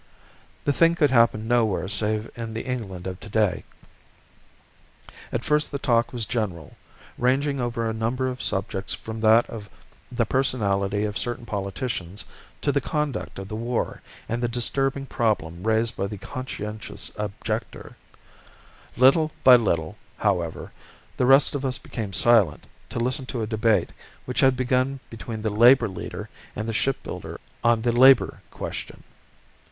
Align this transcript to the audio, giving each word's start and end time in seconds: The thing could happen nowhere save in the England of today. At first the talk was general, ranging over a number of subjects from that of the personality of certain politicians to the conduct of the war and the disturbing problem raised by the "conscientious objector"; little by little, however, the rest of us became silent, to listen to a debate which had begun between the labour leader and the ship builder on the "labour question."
The 0.65 0.73
thing 0.73 0.95
could 0.95 1.11
happen 1.11 1.47
nowhere 1.47 1.87
save 1.87 2.27
in 2.35 2.55
the 2.55 2.65
England 2.65 3.05
of 3.05 3.19
today. 3.19 3.63
At 5.31 5.43
first 5.43 5.69
the 5.71 5.77
talk 5.77 6.11
was 6.11 6.25
general, 6.25 6.75
ranging 7.19 7.59
over 7.61 7.87
a 7.87 7.93
number 7.93 8.27
of 8.27 8.41
subjects 8.41 8.95
from 8.95 9.19
that 9.21 9.47
of 9.47 9.69
the 10.11 10.25
personality 10.25 11.03
of 11.05 11.19
certain 11.19 11.45
politicians 11.45 12.25
to 12.63 12.71
the 12.71 12.81
conduct 12.81 13.37
of 13.37 13.47
the 13.47 13.55
war 13.55 14.01
and 14.27 14.41
the 14.41 14.47
disturbing 14.47 15.05
problem 15.05 15.61
raised 15.61 15.95
by 15.95 16.07
the 16.07 16.17
"conscientious 16.17 17.11
objector"; 17.15 17.95
little 18.97 19.31
by 19.43 19.55
little, 19.55 19.99
however, 20.17 20.71
the 21.15 21.27
rest 21.27 21.53
of 21.53 21.63
us 21.63 21.77
became 21.77 22.11
silent, 22.11 22.65
to 22.89 22.97
listen 22.97 23.27
to 23.27 23.43
a 23.43 23.45
debate 23.45 23.91
which 24.25 24.39
had 24.39 24.57
begun 24.57 24.99
between 25.11 25.43
the 25.43 25.51
labour 25.51 25.87
leader 25.87 26.27
and 26.55 26.67
the 26.67 26.73
ship 26.73 26.97
builder 27.03 27.39
on 27.63 27.83
the 27.83 27.91
"labour 27.91 28.41
question." 28.49 29.03